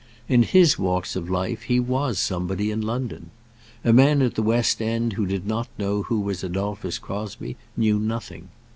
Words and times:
In 0.27 0.41
his 0.41 0.79
walks 0.79 1.15
of 1.15 1.29
life 1.29 1.61
he 1.61 1.79
was 1.79 2.17
somebody 2.17 2.71
in 2.71 2.81
London. 2.81 3.29
A 3.85 3.93
man 3.93 4.23
at 4.23 4.33
the 4.33 4.41
West 4.41 4.81
End 4.81 5.13
who 5.13 5.27
did 5.27 5.45
not 5.45 5.67
know 5.77 6.01
who 6.01 6.19
was 6.21 6.43
Adolphus 6.43 6.97
Crosbie 6.97 7.55
knew 7.77 7.99
nothing. 7.99 8.49